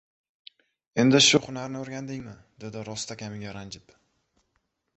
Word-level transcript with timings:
—Endi 1.03 1.19
shu 1.25 1.41
hunarni 1.43 1.77
o‘rgandingmi?— 1.81 2.35
dedi 2.65 2.83
rostakamiga 2.89 3.55
ranjib. 3.59 3.97